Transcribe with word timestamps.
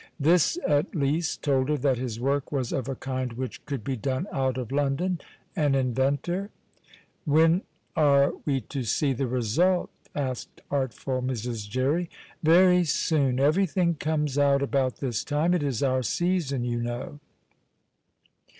This, 0.19 0.57
at 0.67 0.95
least, 0.95 1.43
told 1.43 1.69
her 1.69 1.77
that 1.77 1.99
his 1.99 2.19
work 2.19 2.51
was 2.51 2.71
of 2.71 2.89
a 2.89 2.95
kind 2.95 3.33
which 3.33 3.63
could 3.67 3.83
be 3.83 3.95
done 3.95 4.25
out 4.31 4.57
of 4.57 4.71
London. 4.71 5.21
An 5.55 5.75
inventor? 5.75 6.49
"When 7.23 7.61
are 7.95 8.33
we 8.43 8.61
to 8.61 8.81
see 8.81 9.13
the 9.13 9.27
result?" 9.27 9.91
asked 10.15 10.61
artful 10.71 11.21
Mrs. 11.21 11.69
Jerry. 11.69 12.09
"Very 12.41 12.83
soon. 12.83 13.39
Everything 13.39 13.93
comes 13.93 14.39
out 14.39 14.63
about 14.63 14.97
this 15.01 15.23
time. 15.23 15.53
It 15.53 15.61
is 15.61 15.83
our 15.83 16.01
season, 16.01 16.63
you 16.63 16.81
know." 16.81 17.19